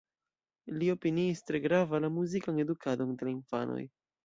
Li 0.77 0.89
opiniis 0.93 1.43
tre 1.51 1.61
grava 1.67 2.01
la 2.07 2.11
muzikan 2.17 2.59
edukadon 2.65 3.15
de 3.21 3.31
la 3.31 3.37
infanoj. 3.37 3.81